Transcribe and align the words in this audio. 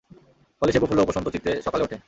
ফলে 0.61 0.71
সে 0.73 0.79
প্রফুল্ল 0.79 0.99
ও 1.01 1.07
প্রশান্ত 1.07 1.27
চিত্তে 1.29 1.51
সকালে 1.65 1.83
ওঠে। 1.83 1.97